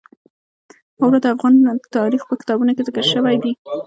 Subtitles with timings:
[0.99, 1.53] واوره د افغان
[1.97, 3.51] تاریخ په کتابونو کې ذکر شوی دي.